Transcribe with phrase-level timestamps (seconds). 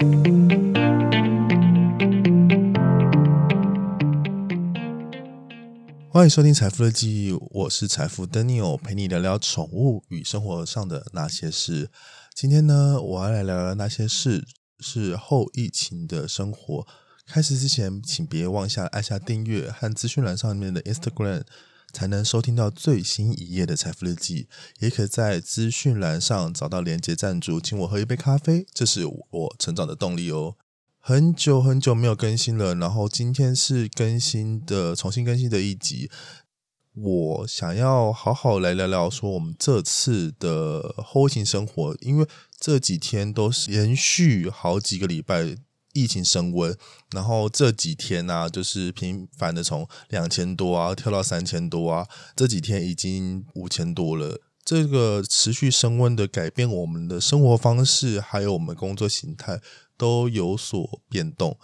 [0.00, 0.08] 欢
[6.24, 11.90] 迎收听《财富的记忆》，我是财富 Daniel，陪你聊聊宠物与生活上的那些事。
[12.34, 14.46] 今天呢，我要来聊聊那些事，
[14.78, 16.86] 是后疫情的生活。
[17.26, 21.42] 开始之前，请别忘下按下订阅和资讯栏上面的 Instagram，
[21.92, 24.48] 才能收听到最新一页的财富日记。
[24.78, 30.56] 也可在资讯栏上找到连接赞助，请我喝一杯咖啡，这是我成长的动力哦。
[30.98, 36.10] 很久很久没有更新了，然后今天是更新的重新更新的一集。
[36.92, 42.26] 我想要好好来聊聊说我们这次的后疫情生活，因为
[42.58, 45.56] 这几天都是连续好几个礼拜
[45.92, 46.76] 疫情升温，
[47.12, 54.40] 然后这几天呢就是频繁的从两千多啊跳到三千多啊，这几天已经五千多了。
[54.64, 59.60] 这个持续升温的改变我们的生活方式，还有我们工作形态。
[60.00, 61.58] 都有所变动，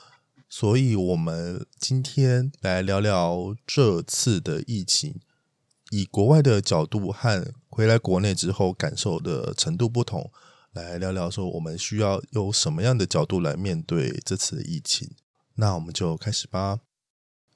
[0.46, 5.20] 所以我们今天来聊聊这次的疫情，
[5.88, 10.30] 以国外的角度和回来国内之后感受的程度不同，
[10.77, 15.10] 来聊聊说我们需要用什么样的角度来面对这次的疫情。
[15.55, 16.80] 那我们就开始吧。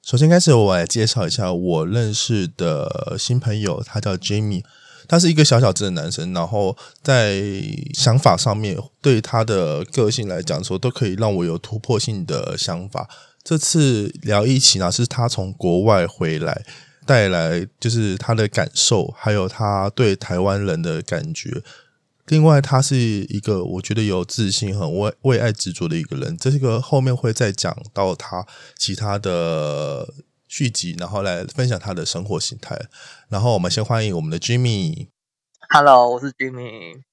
[0.03, 4.63] 首先开始，我来介绍一下我认识的新朋友，他叫 Jamie。
[5.07, 7.43] 他是一个小小只的男生，然后在
[7.93, 13.09] 想法上面，对他的个性来讲说，都可以让我有突破性的想法。
[13.43, 16.63] 这次聊一起呢，是他从国外回来
[17.05, 21.61] 带来，就是他的感受，还有他对台湾人的感觉。
[22.31, 26.37] 另外，他是一个我觉得有自信、很为为爱执着的一个人。
[26.37, 30.13] 这个后面会再讲到他其他的。
[30.53, 32.77] 续集，然后来分享他的生活形态。
[33.29, 35.07] 然后我们先欢迎我们的 Jimmy。
[35.69, 37.03] Hello，我是 Jimmy。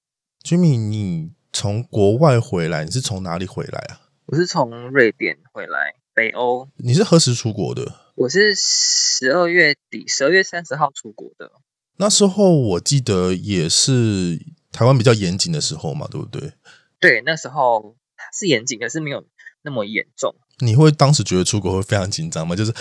[0.42, 4.00] Jimmy，你从国外回来，你是从哪里回来啊？
[4.26, 6.68] 我是从瑞典回来，北欧。
[6.78, 7.94] 你是何时出国的？
[8.16, 11.52] 我是十二月底，十二月三十号出国的。
[11.98, 14.44] 那时候我记得也是
[14.78, 16.52] 台湾比较严谨的时候嘛，对不对？
[17.00, 17.96] 对，那时候
[18.32, 19.24] 是严谨，可是没有
[19.62, 20.36] 那么严重。
[20.58, 22.54] 你会当时觉得出国会非常紧张吗？
[22.54, 22.72] 就是。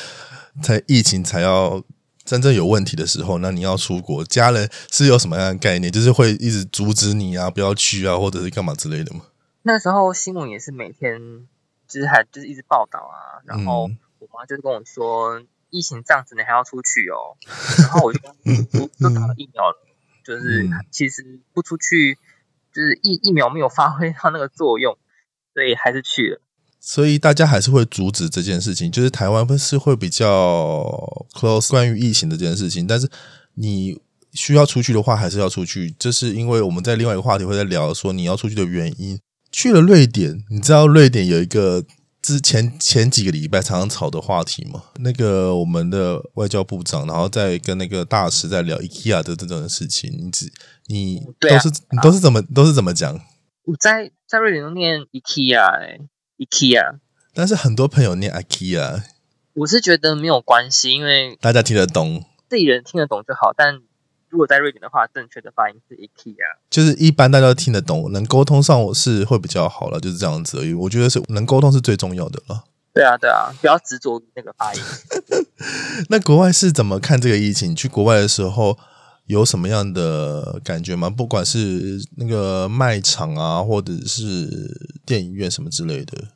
[0.59, 1.83] 在疫情才要
[2.25, 5.91] 真正有问题的时候，那你要出国，家人是有什么样的概念？
[5.91, 9.21] 就是会一直阻止你啊，不要去啊，或者是干嘛之类的吗？
[9.61, 11.47] 那时候新闻也是每天
[11.87, 13.83] 就是还就是一直报道啊，然后
[14.17, 17.37] 我妈就是跟我说，疫情这样子你还要出去哦，
[17.77, 18.19] 然后我就
[18.99, 19.86] 都打了疫苗了，
[20.27, 22.17] 就是其实不出去，
[22.73, 24.97] 就是疫疫苗没有发挥到那个作用，
[25.53, 26.41] 所以还是去了。
[26.81, 33.09] 所以大家还是会阻止这件事情，就是台湾不是会比较 close 关于疫情的这件事情，但是
[33.53, 34.01] 你
[34.33, 35.95] 需要出去的话，还是要出去。
[35.97, 39.17] 这是因为我们在另外一个话题会在聊说你要出去的原因。
[39.49, 41.85] 去了瑞典，你知道瑞典有一个
[42.27, 44.83] 之前前几个礼拜常常吵的话题嘛？
[44.99, 50.51] 那个我们的外交部长，然后再跟那个大使在聊 IKEA 的这种事情，你只
[50.87, 53.17] 你都是你都是怎么都是怎么讲？
[53.63, 55.99] 我在在瑞典都念 IKEA 哎。
[56.37, 56.97] IKEA，
[57.33, 59.03] 但是很多朋友念 IKEA，
[59.53, 63.53] 我是觉得没有关系，因为大家听得懂，自己人听得懂就好。
[63.55, 63.79] 但
[64.29, 66.35] 如果在瑞典的话，正确的发音是 IKEA，
[66.69, 70.73] 就是一般大家都听得懂，能沟通上我是会比较好了，就是这样子而已。
[70.73, 72.65] 我觉得是能沟通是最重要的了。
[72.93, 74.81] 对啊，对啊，不要执着于那个发音。
[76.09, 77.75] 那国外是怎么看这个疫情？
[77.75, 78.77] 去国外的时候。
[79.27, 81.09] 有什么样的感觉吗？
[81.09, 84.47] 不管是那个卖场啊，或者是
[85.05, 86.29] 电影院什么之类的。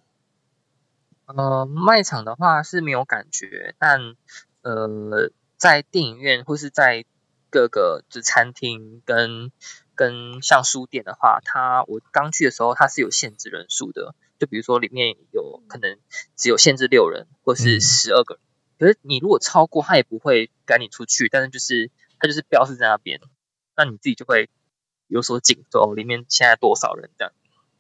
[1.28, 3.97] 呃，卖场的话是没有感觉，但
[4.63, 7.06] 呃，在电影院或是在
[7.51, 9.51] 各个就餐厅跟
[9.94, 16.00] 跟像书店的话，它我刚去的时候它是有限制人数的，就比如说里面有可能
[16.35, 18.41] 只有限制六人或是十二个人，
[18.79, 21.91] 可是你如果超过，他也不会赶你出去，但是就是。
[22.23, 23.19] 他就是标示在那边，
[23.75, 24.47] 那你自己就会
[25.07, 27.33] 有所警钟，里面现在多少人这样。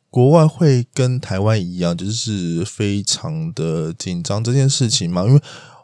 [0.09, 5.25] 国外会跟台湾一样，就是非常的紧张这件事情嘛？
[5.25, 5.39] 因为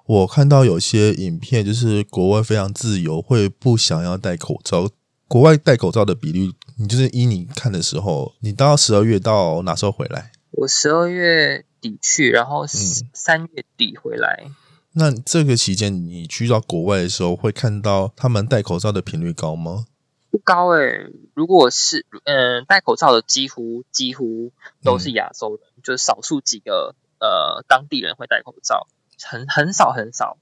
[0.07, 4.89] 我看到有些影片，就是国外非常自由，会不想要戴口罩。
[5.27, 10.31] 国外戴口罩的比率，你就是依你看的时候，你到十二月到哪时候回来？
[10.51, 14.50] 我十二月底去，然后三月底回来。
[14.94, 19.88] 那这个期间，你去到国外的时候，会看到他们戴口罩的频率高吗？
[20.31, 24.53] 不高诶，如果是嗯，戴口罩的几乎几乎
[24.83, 28.88] 都是亚洲人，就是少数几个呃当地人会戴口罩，
[29.22, 30.38] 很很少很少。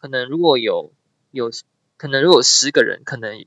[0.00, 0.92] 可能如果有
[1.30, 1.50] 有
[1.96, 3.46] 可能如果十个人，可能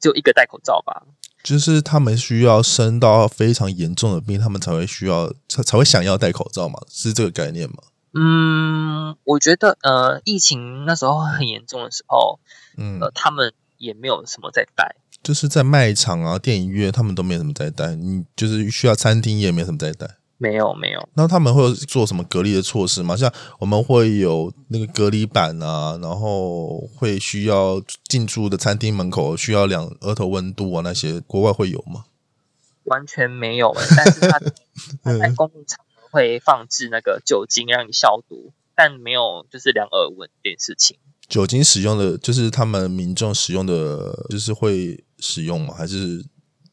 [0.00, 1.02] 只有一个戴口罩吧。
[1.42, 7.76] 就是他们需要生到非常严重的病，他们才会需要才才会想要戴口罩嘛，是这个概念吗？
[8.12, 12.40] 嗯，我觉得呃，疫情那时候很严重的时候，
[12.76, 14.96] 嗯，呃，他们也没有什么在戴。
[15.22, 17.94] 就是在卖场啊、电影院，他们都没什么在戴。
[17.94, 20.16] 你就是需要餐厅也没什么在戴。
[20.38, 23.16] 没有没有，那他们会做什么隔离的措施吗？
[23.16, 32.04] 像我们会有那个隔离板啊，然后会需要进驻的餐厅门口需要量额头温度啊，那些国外会有吗？
[32.84, 34.38] 完全没有诶、但是他
[35.02, 40.96] 他在公共场合会放置那个酒精让你消毒，但没有就是量耳温这件事情。
[41.28, 45.74] 酒精使用的就是他们民众使用的，就是会使用吗？
[45.76, 46.24] 还是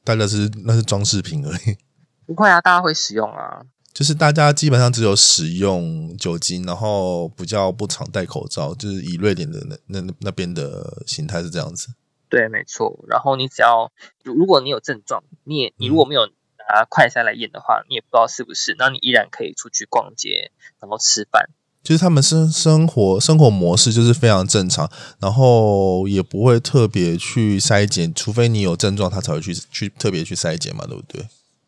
[0.03, 1.75] 大家是那是装饰品而已？
[2.25, 3.61] 不会啊，大家会使用啊。
[3.93, 11.93] 就是大家基本上只有使用酒精，然后比较不常戴口罩，就是以瑞典的那那那边的形态是这样子。
[12.27, 13.05] 对，没错。
[13.07, 13.89] 然后你只要
[14.23, 20.51] 如如果你有症状，你也你如果没有拿快筛来验的话，你也不知道是不是，那你依然可以出去逛街，
[20.81, 21.49] 然后吃饭。
[21.81, 31.25] 就是他们生生活生活模式就是非常正常，然后也不会特别去筛检，除非你有症状，他才会去去特别去筛检嘛，对不对？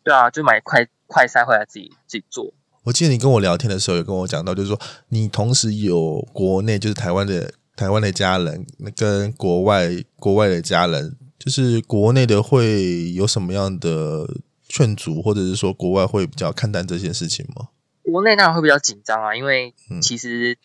[0.07, 2.53] 对啊，就买快快筛回来自己自己做。
[2.83, 8.65] 我记得你跟我聊天的时候有跟我讲到，就是说你同时有国内就是台湾的台湾的家人，
[8.95, 14.25] 跟国外国外的家人，就是国内的会有什么样的
[14.69, 17.67] 劝阻，或者是说国外会比较看淡这件事情吗？
[18.03, 20.57] 国内当然会比较紧张啊，因为嗯其实、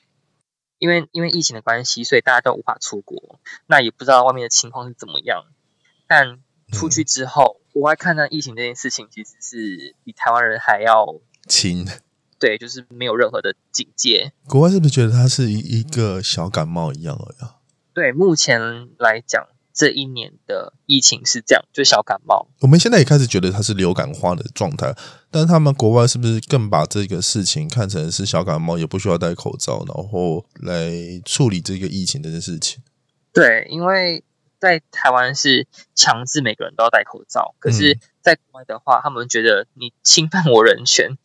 [0.78, 5.46] 因为因为疫情的关系，所以大家都无法出国，那也不知道外面的情况是怎么样。
[6.06, 6.38] 但
[6.70, 11.06] 出去之后，国外看待疫情这件事情，其实是比台湾人还要
[11.48, 11.86] 亲，
[12.38, 14.32] 对，就是没有任何的警戒。
[14.46, 17.56] 国外是不是觉得它是一一个小感冒一样而已啊？
[17.94, 18.60] 对，目前
[18.98, 22.46] 来讲，这一年的疫情是这样，就小感冒。
[22.60, 24.94] 我们现在也开始觉得它是流感化的状态，
[25.30, 30.92] 但是他们国外是不是更把这个事情看成是小感冒，也不需要戴口罩，然后来
[31.24, 32.82] 处理这个疫情这件事情？
[33.32, 34.22] 对，因为
[34.62, 41.18] 在台湾是强制每个人都要戴口罩，可是嗯在国外的话，他们觉得你侵犯我人权，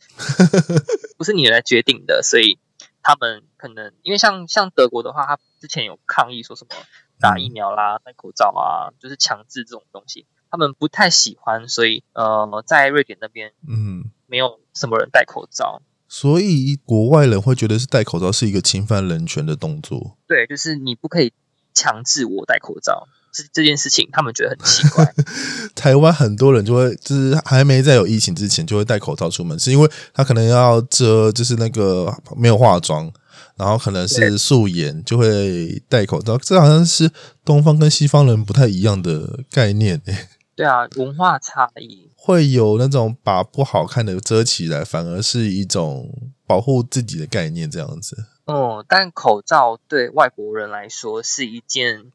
[1.16, 2.58] 不是你来决定的，所以
[3.00, 6.74] 他们可能因为像像德国的话，他之前有抗议说什么
[7.20, 15.80] 打疫苗啦、戴口罩啊，就是强制这种东西，他们不太喜欢，所以呃，在瑞典那边嗯，没有什么人戴口罩。
[16.08, 20.16] 所以国外人会觉得是戴口罩是一个侵犯人权的动作。
[20.26, 21.32] 对，就是你不可以
[21.72, 25.14] 强制我戴口罩，这这件事情他们觉得很奇怪。
[25.74, 33.10] 台湾很多人就会，就是还没在有疫情之前就会戴口罩出门，是因为他可能要遮，就是那个没有化妆，
[33.56, 36.36] 然后可能是素颜，就会戴口罩。
[36.38, 37.10] 这好像是
[37.44, 40.28] 东方跟西方人不太一样的概念诶。
[40.56, 42.10] 对啊，文化差异。
[42.20, 48.26] 会有那种把不好看的遮起来，反而是一种保护自己的概念，这样子。
[48.44, 52.12] 嗯，但口罩对外国人来说是一件，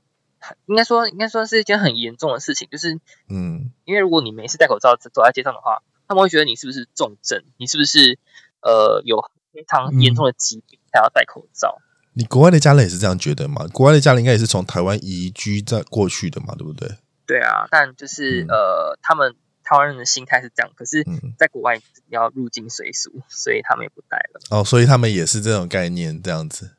[0.66, 3.00] 应该说应该说是一件很严重的事情，就是
[3.30, 8.20] 嗯，因为如果你没事戴口罩走在街上的话，他们会觉得你是不是重症，你是不是
[8.62, 11.80] 呃有非常严重的疾病才要戴口罩。
[12.16, 13.68] 你国外的家人也是这样觉得吗？
[13.74, 16.88] 国外的家人应该也是从台湾移居在过去的嘛，对不对？
[17.26, 24.42] 对啊，但就是、嗯呃，他们台湾人的心态是这样，可是嗯，在国外要入境随俗，所以他们也不戴了。
[24.52, 26.76] 哦，所以他们也是这种概念，这样子。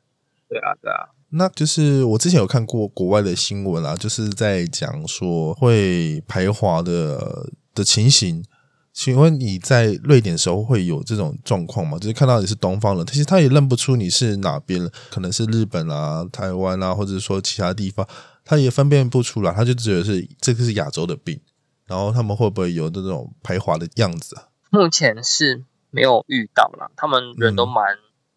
[0.47, 1.09] 对啊，对啊。
[1.29, 8.43] 那就是我之前有看过国外的新闻啊，就是在讲说会排华的的情形。
[8.93, 11.97] 请问你在瑞典时候会有这种状况吗？
[11.99, 18.07] 就是看到你是东方人，其实他也认不出你是哪边人，可能是日本啊、台湾啊，或者说其他地方，
[18.45, 21.37] 他也分辨不出来，他就觉得是这个是亚洲的病。
[21.85, 24.47] 然后他们会不会有这种排华的样子啊？
[24.69, 27.85] 目前是没有遇到啦，他们人都嗯蛮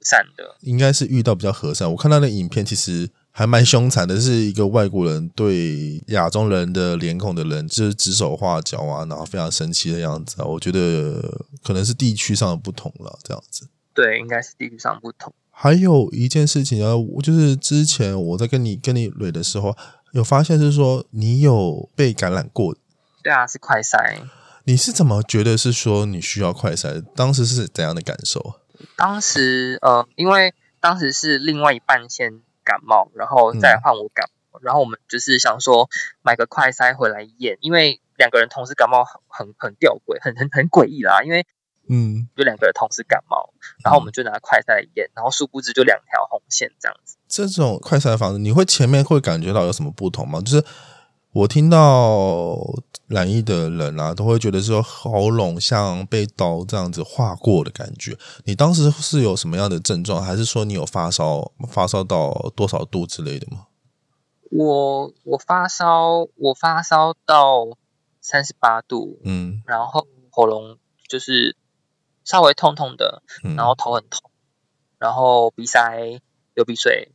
[0.02, 0.56] 善的。
[0.60, 1.90] 应该是遇到比较和善。
[1.90, 10.44] 我看到的影片，其实还蛮凶残的，是一个外国人对亚洲人的脸孔的人，就是指手画脚啊，然后非常生气的样子啊。
[10.44, 13.68] 我觉得可能是地区上的不同了，这样子。
[13.94, 15.32] 对，应该是地区上不同。
[15.50, 19.76] 还有一件事情啊，就是之前我在跟你跟你蕊的时候，
[20.12, 22.76] 有发现是说你有被感染过，
[23.22, 24.20] 对啊，是快筛。
[24.64, 27.02] 你是怎么觉得是说你需要快筛？
[27.16, 28.54] 当时是怎样的感受？
[28.96, 35.88] 当时呃，因为当时是另外一半先感冒，然后再来换我感冒，然后我们就是想说
[36.22, 41.46] 买个快筛回来验，因为两个人同时感冒很很很吊诡，很很很诡异啦，因为
[41.90, 47.16] 嗯，就两个人同时感冒，然后我们就拿快筛来验，然后殊不知就两条红线这样子。
[47.28, 50.40] 这种快筛的方式，你会前面会感觉到有什么不同吗？
[50.40, 50.64] 就是
[51.32, 52.58] 我听到
[53.08, 58.16] 染疫的人啊，都会觉得说喉咙像被刀这样子划过的感觉。
[58.44, 63.66] 你当时是有什么样的症状，还是说你有发烧，发烧到多少度之类的吗？
[64.50, 67.66] 我我发烧，我发烧到
[68.20, 71.56] 三十八度，嗯然后喉咙就是
[72.24, 74.30] 稍微痛痛的，嗯，然后头很痛，
[74.98, 76.20] 然后鼻塞、
[76.54, 77.12] 流鼻水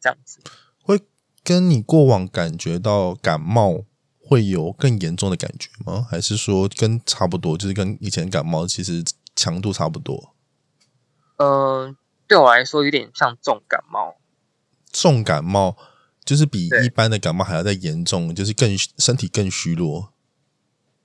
[0.00, 0.40] 这样子。
[0.82, 1.00] 会
[1.42, 3.84] 跟你过往感觉到感冒
[4.28, 6.04] 会有更严重的感觉吗？
[6.10, 9.04] 还是说跟差不多，就是跟以前感冒其实
[9.36, 10.34] 强度差不多？
[11.36, 14.16] 嗯、对我来说有点像重感冒。
[14.90, 15.76] 重感冒
[16.24, 20.12] 就是比一般的感冒还要再严重，就是更身体更虚弱。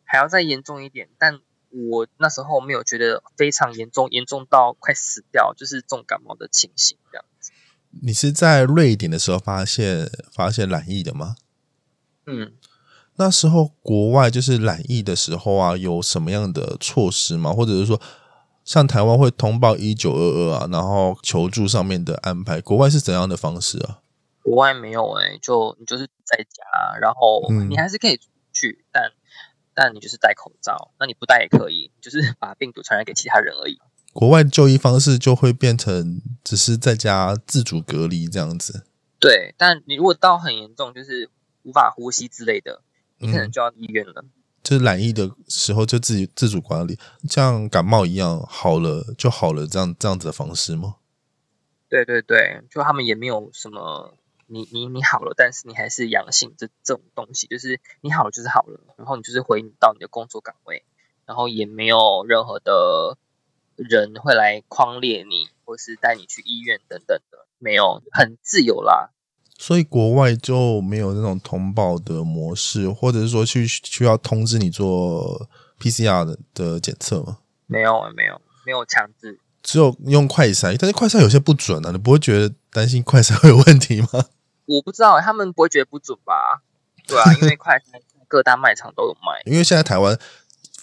[0.03, 7.51] 还要再严重一点，但我那时候没有觉得非常严重，严重到快死掉，就是重感冒的情形这样子。
[8.01, 11.35] 你是在瑞典的时候发现发现染疫的吗？
[12.25, 12.53] 嗯，
[13.21, 17.53] 那时候国外就是染疫的时候啊，有什么样的措施吗？
[17.53, 18.01] 或者是说，
[18.65, 23.99] 像台湾会通报一九二二啊，然后求助上面的安排，国外是怎样的方式啊？
[24.41, 29.11] 国外没有哎、就你就是在家，然后嗯你还是可以出去，但
[29.75, 33.77] 但你就是戴口罩，那你不戴也可以，就是把病毒传染给其他人而已。
[34.13, 38.83] 国外就医方式就会变成只是在家自主隔离这样子。
[39.19, 41.29] 对，但你如果到很严重，就是
[41.61, 42.81] 无法呼吸之类的，
[43.21, 44.25] 你可能嗯就要医院了。
[44.63, 50.97] 就是染疫的时候就自己自主管理，像感冒一样好了就好了，这样这样子的方式吗？
[51.89, 54.13] 对对对，就他们也没有什么，
[54.45, 60.85] 你你你好了，但是你还是阳性这这种东西，就是你好了就是好了，然后你就是回到你的工作岗位，
[61.25, 63.17] 然后也没有任何的
[63.75, 69.09] 人会来框列你，或是带你去医院等等的，没有，很自由啦。
[69.61, 75.47] 所以国外就没有那种通报的模式，或者是说去需要通知你做
[75.79, 77.37] PCR 的的检测吗？
[77.67, 84.25] 没有没有没有强制，只有用快筛，但是快筛有些不准啊，你不会觉得担心快筛会有问题吗？
[84.65, 86.63] 我不知道他们不会觉得不准吧？
[87.07, 89.43] 对啊， 因为快餐各大卖场都有卖。
[89.45, 90.17] 因为现在台湾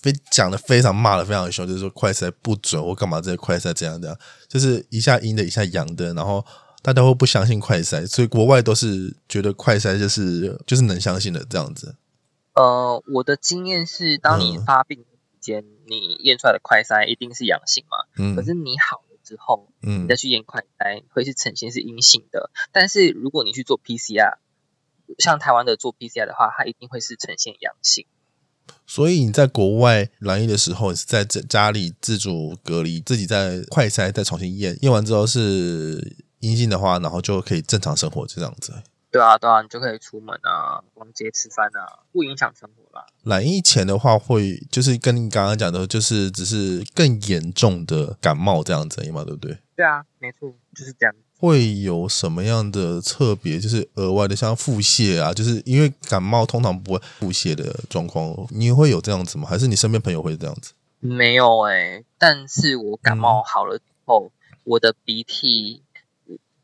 [0.01, 4.17] 非讲的非常骂的非常凶，就是说快筛不准或干嘛这些快筛这样这样，
[4.47, 6.47] 就是一下阴的，一下阳的，然后
[6.83, 11.97] 大家会不相信快筛，所以国外都是觉得快筛就是就是能相信的这样子。
[12.55, 15.05] 呃，我的经验是，当你嗯发病期
[15.41, 22.51] 间，你验出来的快筛一定是阳性嘛，嗯可是你好了之后，嗯你再去验快筛会是呈现是阴性的。
[22.73, 24.39] 但是如果你去做 PCR，
[25.19, 28.07] 像台湾的做 PCR 的话，它一定会是呈现阳性。
[28.87, 38.75] 所以你在国外染疫的时候，你是在家家里自主隔离，自己在快筛再重新验，验完之后是阴性的话，然后就可以正常生活这样子。
[39.11, 43.07] 对啊，对啊，你就可以出门啊，逛街吃饭啊，不影响生活啦。
[43.25, 49.57] 染疫前的话会，就是跟你刚刚讲的，就是只是更严重的感冒这样子而已嘛，对不对？
[49.75, 51.15] 对啊，没错，就是这样。
[51.41, 59.49] 会有什么样的特别，就是额外的，像腹泻啊，就是因为感冒通常不会腹泻的状况，你会有这样子吗？
[59.49, 60.73] 还是你身边朋友会这样子？
[61.01, 64.33] 没有哎、但是我感嗯冒好了之后，
[64.65, 65.85] 我的鼻涕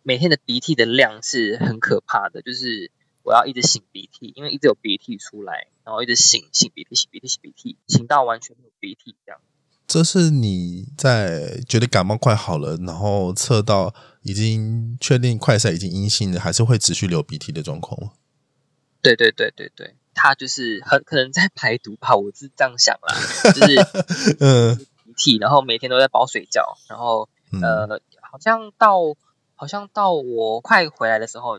[0.05, 2.93] 每天的鼻涕的量是很可怕的，就是
[3.25, 9.41] 我要一直擤鼻涕，因为一直有鼻涕出来，然后一直擤擤鼻涕、擤鼻涕、擤鼻涕，擤到完全没有鼻涕这样。
[9.87, 18.13] 这是你在觉得感冒快好了，然后测到已经确定快筛已经阴性了，还是会持续流鼻涕的状况吗？
[19.03, 23.15] 对对对对对，他就是很可能在排毒吧，我是这样想啦，
[23.53, 28.99] 就是 嗯鼻涕，然后每天都在包水饺，然后嗯，呃，好像到
[29.55, 31.59] 好像到我快回来的时候，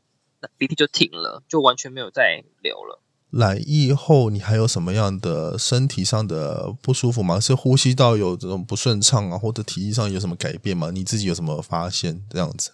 [0.57, 3.01] 鼻涕就停了，就完全没有再流了。
[3.31, 7.39] 染疫后你还有什么样的身体上的不舒服吗？
[7.39, 10.91] 是呼吸道有这种不顺畅啊，或者体力上有什么改变吗？
[10.91, 12.25] 你自己有什么发现？
[12.29, 12.71] 这样子？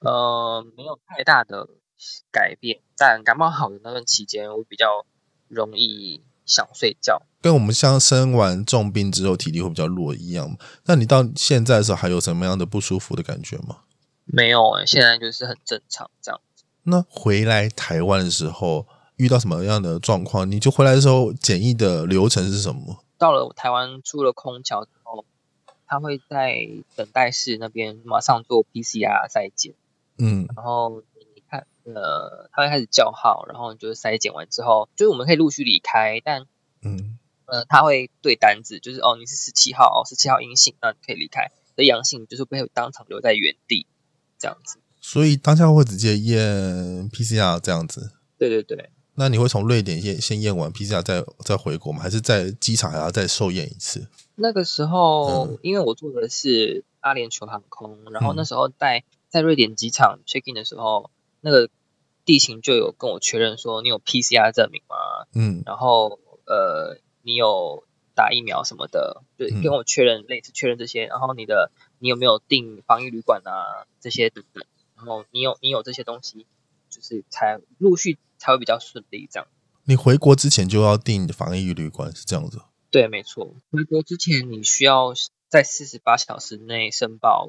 [0.00, 1.68] 呃，没有太大的
[2.30, 2.80] 改变。
[2.96, 5.06] 但感冒好的那段期间，我比较
[5.48, 7.22] 容易想睡觉。
[7.40, 10.56] 跟我们像生完重病之后体力会比较弱一样。
[10.84, 13.78] 那你到现在的时候还有什么样的不舒服的感觉吗？
[14.26, 16.40] 没有哎、现在就是很正常这样。
[16.82, 20.50] 那回来台湾的时候遇到什么样的状况？
[20.50, 23.04] 你就回来的时候检疫的流程是什么？
[23.16, 25.24] 到了台湾出了空桥之后，
[25.86, 29.74] 他会在等待室那边马上做 PCR 再检，
[30.18, 31.02] 嗯然后
[31.94, 36.46] 呃，他会开始叫号，然后你就是筛检完之后，就是我们可以陆续离开，但
[36.82, 43.86] 嗯，呃，他会对单子，就是哦，你是十七号，哦，十七号阴性，那你可以离开；而阳性就是被当场留在原地，
[44.38, 44.78] 这样子。
[45.00, 48.12] 所以当下会直接验 PCR 这样子。
[48.38, 52.02] 对对对，那你会从瑞典先先验完 PCR 再再回国吗？
[52.02, 54.06] 还是在机场还要再受验一次？
[54.36, 61.68] 那个时候，嗯因为我坐的是阿联酋航空，然后嗯那时候在在瑞典机场 check in 的时候，那个
[62.30, 65.26] 地勤就有跟我确认说你有 PCR 证明吗？
[65.34, 67.82] 嗯然后呃，你有
[68.14, 74.64] 打疫苗什么的，就嗯跟我确认类似确认这些，然后你的你有没有订防疫旅馆啊这些等等，
[74.96, 76.46] 然后你有你有这些东西，
[76.88, 79.48] 就是才陆续才会比较顺利这样。
[79.86, 82.60] 你回国之前就要订防疫旅馆，是这样子。
[82.92, 83.56] 对，没错。
[83.72, 85.14] 回国之前，你需要
[85.48, 87.48] 在四十八小时内申报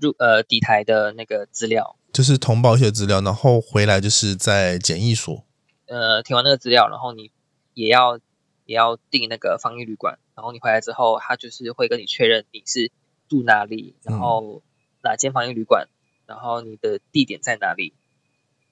[0.00, 5.44] 入呃底台的那个资料，就是同保一些资料，然后回来就是在检疫所。
[5.86, 7.30] 呃，填完那个资料，然后你
[7.74, 8.18] 也要
[8.66, 12.92] 也要订那个防疫旅馆，然后你回来之后，他就是会跟你确认你是
[13.28, 14.62] 住哪里，然后
[15.02, 15.88] 哪间防疫旅馆，
[16.26, 17.94] 然后你的地点在哪里，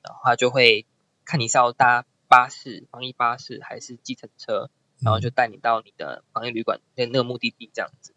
[0.02, 0.84] 然后他就会
[1.24, 4.68] 看你是要搭巴士、防疫巴士还是计程车，
[5.00, 8.12] 然后就带你到你的防疫旅馆的那个目的地这样子。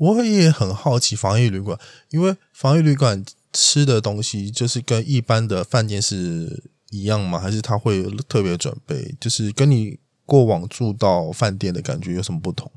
[0.00, 1.78] 我也很好奇防疫旅馆，
[2.08, 7.38] 因为防疫旅馆吃的东西就是跟一般的饭店是一样吗？
[7.38, 9.14] 还是他会特别准备？
[9.20, 12.72] 就是跟你过往住到饭店的感觉有什么不同？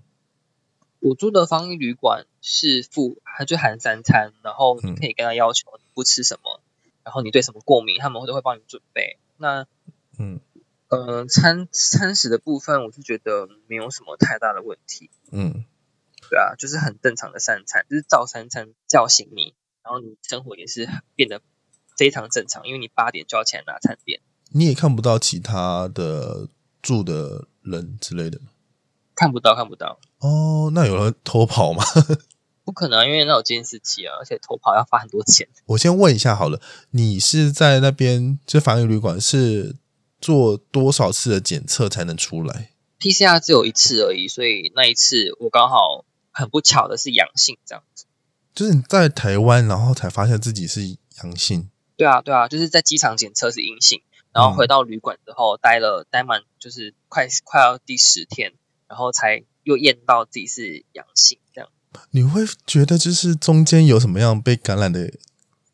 [0.99, 6.59] 我住的防疫旅馆是附，它就含三餐，然后你可以跟他要求你不吃什么，
[7.05, 9.17] 然后你对什么过敏，他们都会帮你准备。
[9.37, 9.65] 那
[10.19, 10.41] 嗯
[10.89, 15.65] 呃，餐餐食的部分，我是觉得没有什么太大的问题，嗯，
[16.33, 21.41] 对啊，就是很正常的三餐，就是照三餐叫醒你，然后你生活也是变得
[21.95, 26.47] 非常正常，因为你八点就要起来拿餐点，你也看不到其他的
[26.81, 28.41] 住的人之类的
[29.13, 30.71] 看不到看不到，哦。
[30.73, 31.83] 那有人偷跑吗？
[32.65, 35.47] 不可能啊，因为那有监视器啊，而且偷跑要花很多钱。
[35.67, 36.59] 我先问一下好了，
[36.89, 39.75] 你是在那边这防疫旅馆是
[40.19, 48.05] 做多少次的检测才能出来？PCR 只有一次而已，所以那一次我刚好很不巧的是阳性这样子。
[48.53, 50.81] 就是你在台湾，然后才发现自己是
[51.23, 51.69] 阳性。
[51.95, 54.01] 对啊，对啊，就是在机场检测是阴性，
[54.33, 58.53] 然后回到旅馆之后待了待满就是快快要第十天，
[58.87, 61.69] 然后才又验到自己是阳性这样。
[62.11, 65.13] 你会觉得就是中间有什么样被感染的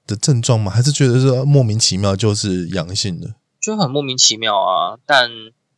[0.05, 0.71] 的症状吗？
[0.71, 3.35] 还是觉得是莫名其妙就是阳性的？
[3.61, 4.99] 就很莫名其妙啊。
[5.05, 5.29] 但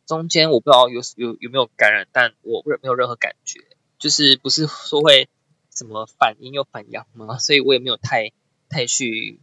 [0.06, 3.60] 中间我不知道有有有没有感染，但我没有任何感觉，
[4.02, 5.28] 就是不是说会
[5.72, 7.38] 什么反阴又反阳吗？
[7.40, 8.32] 所以我也没有太
[8.68, 9.40] 太去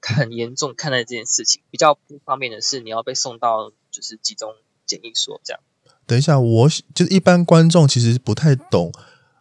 [0.00, 1.60] 很严重看待这件事情。
[1.72, 4.54] 比较不方便的是，你要被送到就是集中
[4.86, 5.60] 检疫所这样。
[6.06, 8.92] 等一下，我就是一般观众其实不太懂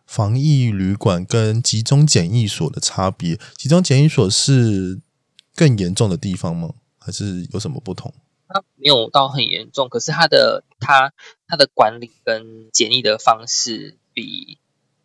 [0.08, 3.39] 防疫旅馆跟集中检疫所的差别。
[3.56, 5.00] 集中检疫所是
[5.56, 6.74] 更严重的地方吗？
[6.98, 8.13] 还是有什么不同？
[8.48, 11.12] 它没有到很严重，可是它的它
[11.48, 14.58] 它的管理跟检疫的方式比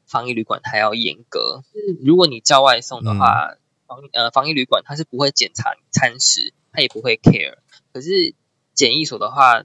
[0.07, 1.63] 防疫旅馆还要严格。
[1.73, 7.57] 就是如果你叫外送的话，防疫呃防疫旅馆它是不会检查你餐食，它也不会 care。
[7.93, 8.35] 可是
[8.75, 9.65] 检疫所的话，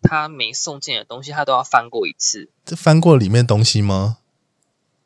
[0.00, 4.18] 他每送进的东西他都要翻过一次，这翻过里面东西吗？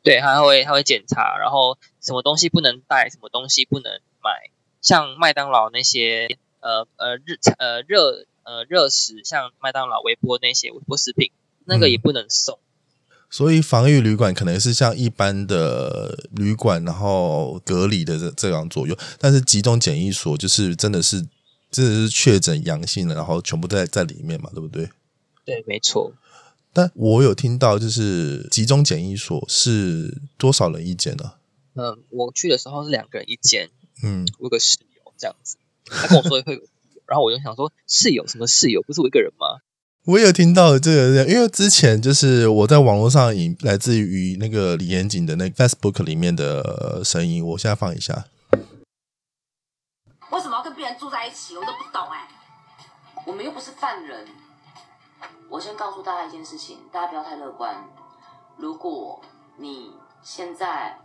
[0.01, 11.31] 对，他会他会检查，然后什么东西不能带，什么东西不能买，像麦当劳那些呃呃日呃热呃热食，像麦当劳、微波那些微波食品，
[11.65, 12.59] 那个也不能送。
[13.33, 21.19] 所以防御旅馆可能是像一般的旅馆，然后隔离的这这样左右，但是集中检疫所就是真的是
[21.71, 24.87] 真的是确诊阳性了，然后全部在在里面嘛，对不对？
[25.45, 26.13] 对，没错。
[26.73, 31.33] 但我有听到，就是集中检疫所是多少人一间呢、
[31.73, 33.71] 嗯，我去的时候是两个人一间，
[34.03, 36.61] 嗯，我有个室友这样子，他跟我说会
[37.07, 39.57] 然后我就想说室友什么室友，不是我一个人吗？
[40.05, 48.25] 我有听到这个，因为之前就是我在网络上引来自于那个李延景的那 Facebook 里面的声音，我现在放一下。
[50.29, 51.55] 为什么要跟别人住在一起？
[51.55, 52.27] 我都不懂哎、
[53.25, 54.27] 我们又不是犯人。
[55.49, 57.73] 我先告诉大家一件事情，大家不要太乐观。
[58.57, 59.21] 如果
[59.55, 60.97] 你现在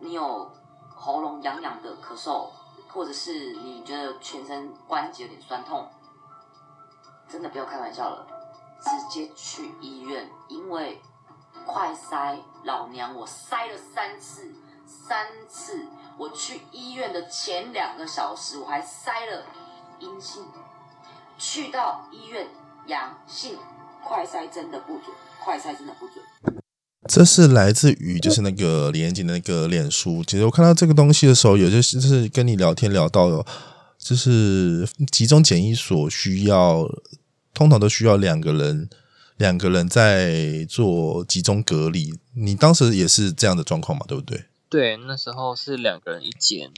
[0.00, 0.50] 你有
[0.92, 2.48] 喉咙痒痒的咳嗽，
[2.88, 5.88] 或者是你觉得全身关节有点酸痛，
[7.30, 8.26] 真的不要开玩笑了，
[8.80, 11.00] 直接去医院，因为
[11.66, 14.52] 快筛，老娘我筛了三次，
[14.86, 15.86] 三次，
[16.18, 19.44] 我去医院的前两个小时我还筛了
[20.00, 20.44] 阴性，
[21.38, 22.46] 去到医院
[22.86, 23.58] 阳性，
[24.02, 26.22] 快筛真的不准，快筛真的不准。
[27.06, 30.24] 这是来自于就是那个李延景的那个脸书。
[30.24, 33.44] 其实我看到这个东西的时候，有些就是跟你聊天聊到，
[34.04, 36.86] 就是集中检疫所需要
[37.54, 38.90] 通常都需要两个人，
[39.38, 42.12] 两个人在做集中隔离。
[42.34, 44.04] 你当时也是这样的状况嘛？
[44.06, 44.44] 对不对？
[44.68, 46.70] 对，那时候是两个人一间。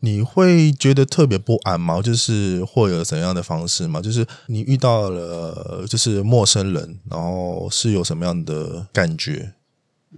[0.00, 2.00] 你会觉得特别不安吗？
[2.00, 4.00] 就是会有怎样的方式吗？
[4.00, 9.52] 就是你遇到了就是陌生人，然后是有什么样的感觉？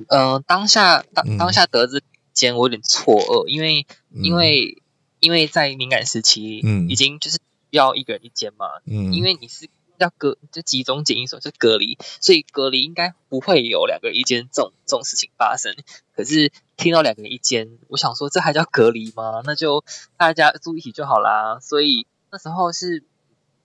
[0.09, 1.05] 嗯、当下
[1.37, 2.01] 当下得知
[2.33, 4.79] 间，我有点错愕，因为、嗯因为
[5.25, 7.39] 因为在敏感时期，嗯已经就是
[7.71, 15.75] 要一个人一间嘛，嗯，因为你是要隔就集中检疫所就隔离，所以隔离应该不会有两个人一间这种这种事情发生。
[16.15, 19.41] 可是听到两个人一间，我想说这还叫隔离吗？
[19.47, 19.83] 那就
[20.19, 21.59] 大家住一起就好啦。
[21.59, 23.03] 所以那时候是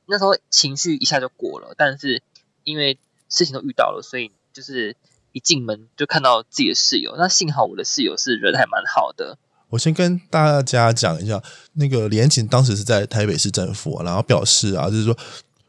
[0.06, 2.24] 那时候情绪一下就过了，但是
[2.64, 4.96] 因为事情都遇到了，所以就是
[5.34, 7.16] 一进门就看到自己的室友。
[7.18, 9.38] 那幸好我的室友是人还蛮好的，
[9.70, 11.42] 我先跟大家讲一下，
[11.74, 15.16] 那个李延景当时是在台北市政府、然后表示啊，就是说，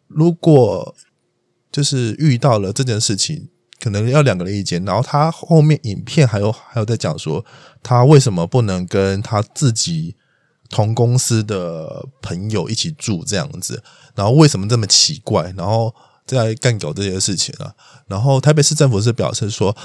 [0.09, 0.95] 如果
[1.71, 7.45] 就是遇到了这件事情，可能要两个人一间，然后他后面影片还有还有在讲说，
[7.83, 10.17] 他为什么不能跟他自己
[10.71, 13.83] 同公司的朋友一起住这样子，
[14.15, 15.95] 然后为什么这么奇怪，然后
[16.27, 17.75] 在干搞这些事情啊，
[18.07, 19.77] 然后台北市政府是表示说，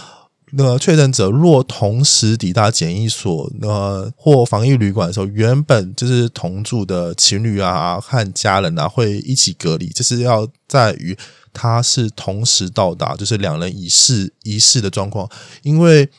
[0.51, 11.17] 那确诊者若同时抵达检疫所，呃或防疫旅馆的时候，原本就是同住的情侣啊和家人啊会一起隔离，就是要在于
[11.51, 15.29] 他是同时到达，就是两人一室一室的状况，
[15.63, 16.09] 因为。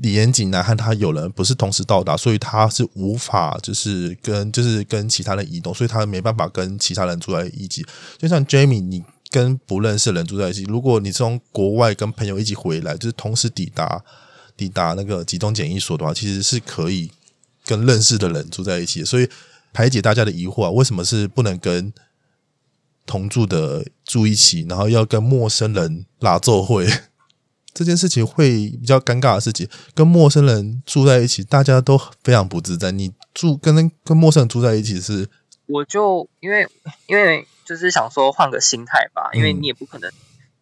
[0.00, 7.84] 李延景呢和他有人不是同时到达，所以他是无法就是跟就是跟其他人移动，所以他没办法跟其他人住在一起。
[8.16, 14.02] 就像 Jamie，你跟不认识的人住在一起，如果你从国外跟朋友一起回来，就是同时抵达
[14.56, 17.10] 抵达那个集中检疫所的话，其实是可以
[17.64, 19.04] 跟认识的人住在一起。
[19.04, 19.28] 所以
[19.72, 21.92] 排解大家的疑惑啊，为什么是不能跟
[23.04, 26.86] 同住的住一起，然后要跟陌生人拉奏会？
[27.74, 32.90] 这件事情会比较尴尬的事情，跟陌生人住在一起，大家都非常不自在。
[32.90, 35.28] 你住跟跟陌生人住在一起是，
[35.66, 36.66] 我就因为
[37.06, 40.10] 因为就是想说换个心态吧，因为嗯你也不可能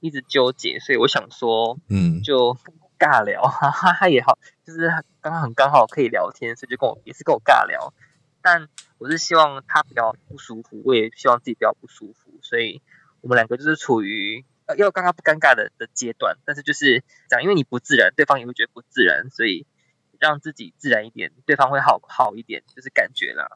[0.01, 2.59] 一直纠结，所以我想说嗯就
[2.99, 4.88] 尬聊，哈哈，他也好，就是
[5.21, 7.95] 刚刚很刚好可以聊天，所以就跟我也是跟我尬聊。
[8.42, 8.66] 但
[8.99, 12.83] 我是希望他比较不舒服，我也希望自己比较不舒服，所以
[13.21, 19.64] 我们两个就是处于呃要尴尬不尴尬的的阶段，但是就是讲，因为你不自然，对方也会觉得不自然，所以
[20.19, 23.47] 让自己自然一点，对方会好好一点，就是感觉啦。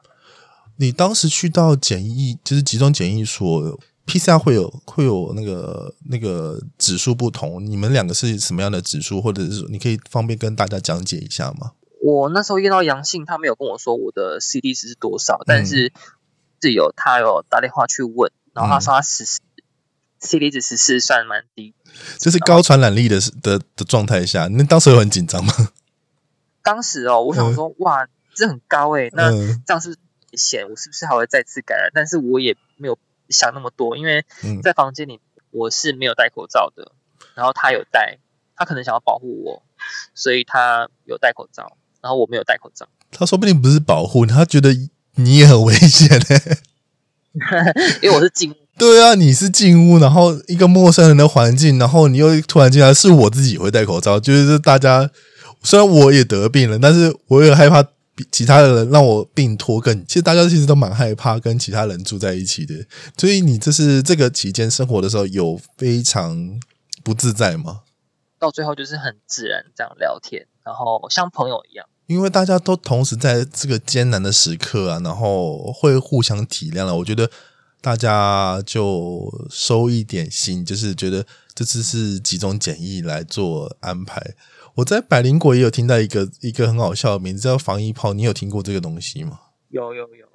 [0.81, 11.73] 你当时去到检疫，就是集中检疫所，PCR 会有会有那个那个指数不同，你们两个是什么样的指数，或者是你可以方便跟大家讲解一下吗？
[12.01, 15.93] 我那时候验到阳性，他没有跟我说我的 CD 值是多少，但是
[16.59, 19.39] 室友他有打电话去问，然后他说他十四、
[20.19, 21.75] CD 值十四算蛮低。
[22.17, 25.53] 就是高传染力的的的状态下，那当时有很紧张吗？
[26.63, 29.95] 当时哦，我想说，哇，这很高诶，那嗯这样是
[30.33, 31.91] 险，我是不是还会再次感染？
[31.93, 32.97] 但是我也没有
[33.29, 35.19] 想那么多，因为嗯在房间里
[35.51, 36.91] 我是没有戴口罩的，
[37.35, 38.19] 然后他有戴，
[38.55, 39.63] 他可能想要保护我，
[40.13, 42.87] 所以他有戴口罩，然后我没有戴口罩。
[43.11, 44.73] 他说不定不是保护你，他觉得
[45.15, 46.57] 你也很危险欸
[48.01, 55.09] 因为我是进对啊，你是进屋，然后一个陌生人的环境，然后你又突然进来，是我自己会戴口罩，就是大家
[55.61, 57.89] 虽然我也得病了，但是我也害怕比
[58.31, 60.05] 其他的人让我病拖更。
[60.05, 62.75] 其实大家其实都蛮害怕跟其他人住在一起的，
[63.17, 66.59] 所以你这是这个期间生活的时候有非常
[67.03, 67.81] 不自在吗？
[68.37, 71.85] 到最后就是很自然这样聊天，然后像朋友一样。
[72.07, 76.95] 因为大家都同时在这个艰难的时刻啊，然后会互相体谅了。
[76.95, 77.29] 我觉得
[77.79, 84.35] 大家就收一点心，就是觉得这次是集中检疫来做安排。
[84.81, 89.39] 我在百灵果也有听到一个一个很好笑的名字叫防疫炮，你有听过这个东西吗？
[89.69, 90.25] 有 有有，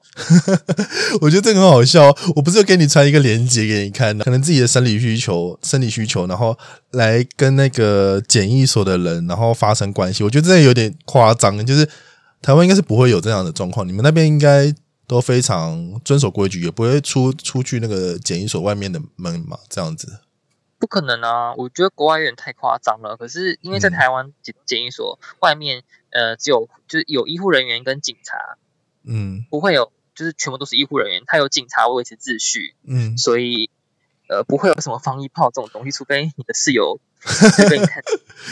[1.20, 2.16] 我觉得这个很好笑。
[2.36, 6.56] 我不是有给你传一个链接给你看，可能自己的生理需求、生理需求，然后
[6.92, 10.22] 来跟那个检疫所的人，然后发生关系。
[10.22, 11.86] 我觉得这有点夸张，就是
[12.40, 14.72] 台湾应该是不会有这样的状况，你们那边应该
[15.08, 20.20] 都非常遵守规矩，也不会出出去那个检疫所外面的门嘛，这样子。
[20.78, 21.54] 不可能啊！
[21.56, 23.16] 我觉得国外有点太夸张了。
[23.16, 28.56] 可是因为在嗯台湾检检疫所外面，呃，只有就是有医护人员跟警察，
[29.04, 33.70] 嗯不会有就是全部都是医护人员，他有警察维持秩序，嗯，所以
[34.28, 37.00] 呃不会有什么防疫炮这种东西，除非你的室友
[37.70, 38.02] 被你看。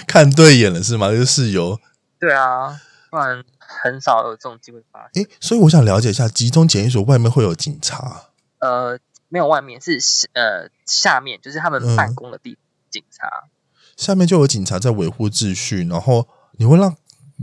[0.06, 1.10] 看对眼了是吗？
[1.10, 1.78] 就是室友。
[2.18, 5.22] 对啊，不然很少有这种机会发生。
[5.22, 8.30] 诶，所以我想了解一下，集中检疫所外面会有警察。
[8.60, 8.98] 呃，
[9.34, 9.98] 没有外面，是
[10.32, 13.48] 呃下面，就是他们办公的地方，警察
[13.96, 16.96] 下面就有警察在维护秩序，然后你会让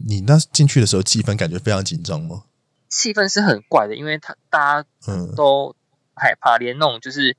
[0.08, 2.45] 你那进去的时候气氛感觉非常紧张吗？
[2.88, 5.75] 气氛是很怪的，因为他大家嗯都
[6.15, 7.36] 害怕，连那种就是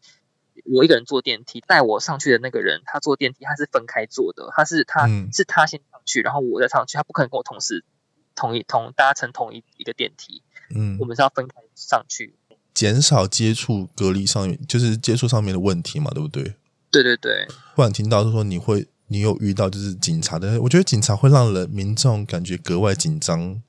[0.66, 7.86] 我一个人坐电梯，带我上去的那个人，他坐电梯他是分开坐的，他是他、嗯是他先上去，然后我再上去，他不可能跟我同时
[8.34, 10.42] 同一同搭乘同一一个电梯，
[10.74, 12.34] 嗯我，们是要分开上去。
[12.74, 16.54] 减少接触隔离上面，就是接触上面的问题嘛，对不对？
[16.90, 23.62] 对对对，忽然听到说你会，你有遇到就是警察的，我觉得警察会让人民众感觉格外紧张，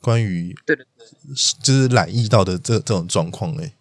[0.00, 1.06] 关于对对对，
[1.62, 3.72] 就是染疫到的这这种状况嘞。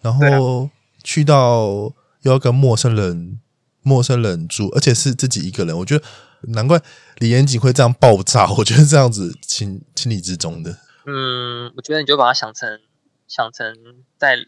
[0.00, 0.70] 然对后
[1.02, 1.92] 去到
[2.22, 3.38] 又要跟陌生人
[3.82, 6.04] 陌生人住，而且是自己一个人，我觉得
[6.42, 6.80] 难怪
[7.18, 10.78] 李延景会这样爆炸，我觉得这样子情情理之中的。
[11.06, 12.78] 嗯，我觉得你就把它想成
[13.30, 13.72] 想成
[14.18, 14.38] 在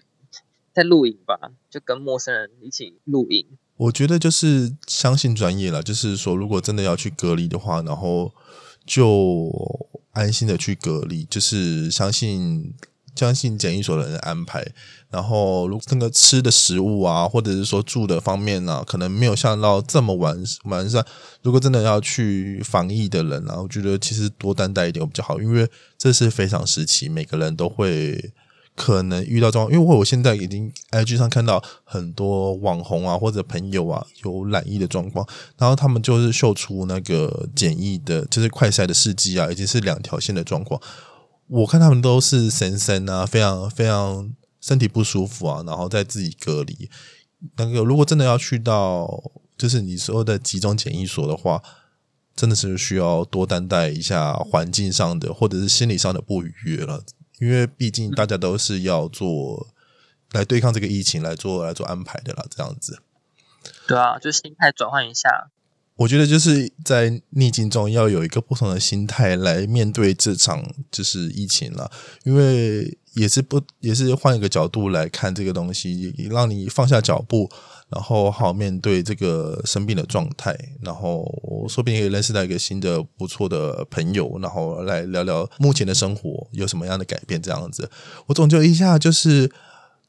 [0.75, 3.47] 在露营吧，就跟陌生人一起露营。
[3.77, 8.33] 我觉得就是相信专业了，就是说，如果真的要去隔离的话，然后
[8.85, 9.53] 就
[10.11, 12.75] 安心的去隔离，就是相信
[13.15, 14.73] 相信检疫所的人安排。
[15.11, 21.05] 然后，如果那个吃的食物啊，或者是说住的方面啊，可能没有像到这么完完善。
[21.43, 25.69] 如果真的要去防疫的人啊，我觉得其实多担待一点比较好，因为
[25.99, 28.33] 这是非常时期，每个人都会
[28.85, 29.73] 可能遇到状况。
[29.73, 35.25] 因为我现在已经 IG 上看到很多网红啊或者朋友啊有染疫的状况，
[35.57, 40.81] 然后他们就是秀出那个检疫的，就是快筛的试剂啊，已经是两条线的状况。
[41.47, 46.91] 我看他们都是神神啊，非常非常身体不舒服啊，然后在自己隔离。
[47.57, 49.09] 那个如果真的要去到
[49.57, 51.63] 就是你说的集中检疫所的话，
[52.35, 57.05] 真的是需要多担待一下环境上的或者是心理上的不愉悦了，
[57.43, 59.67] 因为毕竟大家都是要做
[60.31, 63.03] 来对抗这个疫情来做来做安排的啦，这样子。
[63.89, 65.51] 对啊，就心态转换一下。
[65.97, 71.91] 我觉得就是在逆境中要有一个不同的心态来面对这场就是疫情了，
[72.23, 77.51] 因为也是不也是换一个角度来看这个东西，让你放下脚步，
[77.93, 81.25] 然后好面对这个生病的状态，然后
[81.69, 87.41] 说不定也认识到一个新的不错的朋友，然后来聊聊目前的生活有什么样的改变。
[87.41, 87.91] 这样子，
[88.27, 89.51] 我总结一下就是。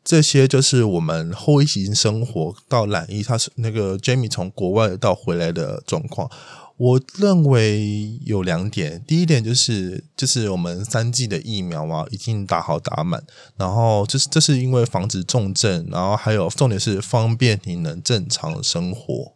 [0.05, 6.29] 这些就是我们后疫情生活到染疫，他是那个 Jamie 从国外到回来的状况。
[6.77, 13.23] 我认为有两点，第一点就是就是我们三剂的疫苗啊，已经打好打满，
[13.55, 19.33] 然后这是这是因为防止重症，然后还有重点是方便你能正常生活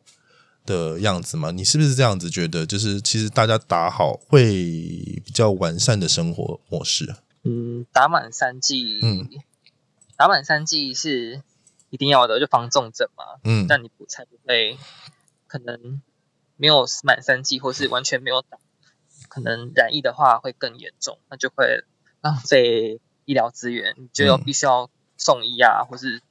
[0.65, 1.51] 的样子嘛？
[1.51, 2.65] 你是不是这样子觉得？
[2.65, 4.51] 就是其实大家打好会
[5.23, 7.15] 比较完善的生活模式。
[7.43, 9.29] 嗯，打满三剂，嗯
[10.17, 11.41] 打满三剂是
[11.91, 13.23] 一定要的，就防重症嘛。
[13.43, 14.77] 嗯但你不才不会
[15.45, 16.01] 可能
[16.57, 18.57] 没有满三剂，或是完全没有打，
[19.29, 21.85] 可能染疫的话会更严重，那就会
[22.21, 26.21] 浪费医疗资源，你就要嗯必须要送医啊，或是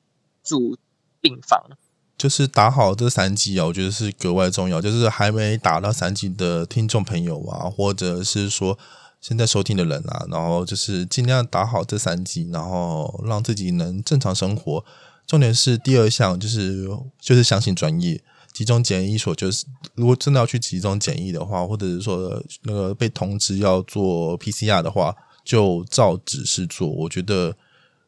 [0.43, 0.77] 住
[1.21, 1.71] 病房。
[2.19, 4.81] 就是打好这三剂啊，我觉得是格外重要。
[4.81, 8.79] 就是还没打到三剂的听众朋友啊，或者是说
[9.21, 14.83] 现在收听的人啊，然后就是尽量打好这三剂，然后让自己能正常生活。
[15.27, 16.89] 重点是第二项，就是
[17.21, 18.23] 就是相信专业。
[18.57, 19.67] 集中检疫所就是，
[19.97, 25.15] 如果真的要去集中检疫的话，或者是说那个被通知要做 PCR 的话，
[25.45, 26.89] 就照指示做。
[26.89, 27.55] 我觉得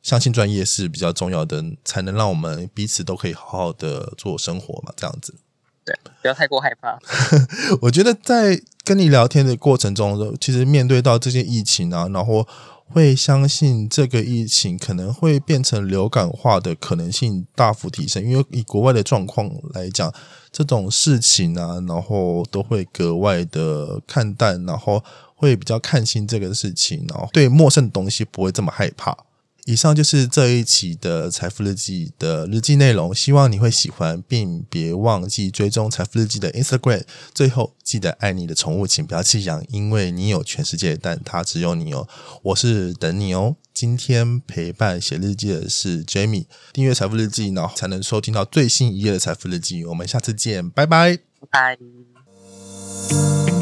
[0.03, 5.35] 相信专业是比较重要的，才能让我们彼此都可以好好的做生活嘛，这样子。
[5.85, 6.99] 对，不要太过害怕。
[7.83, 12.49] 我觉得在跟你聊天的过程中，其实面对到这些疫情啊，然后
[12.91, 20.13] 会相信这个疫情可能会变成流感化的可能性大幅提升，因为以国外的状况来讲，
[20.51, 25.05] 这种事情啊，然后都会格外的看淡，然后
[25.37, 29.17] 会比较看清这个事情，然后对陌生的东西不会这么害怕。
[29.69, 37.03] 以上就是这一期的财富日记的日记内容，希望你会喜欢，并别忘记追踪财富日记的 Instagram。
[37.35, 42.09] 最后，记得爱你的宠物，请不要弃养，因为你有全世界，但它只有你哦。
[42.45, 43.57] 我是等你哦。
[43.75, 49.85] 今天陪伴写日记的是 Jamie，订阅财富日记，然后才能收听到最新一页的财富日记。
[49.85, 51.19] 我们下次见，拜拜。
[51.51, 53.58] 拜拜。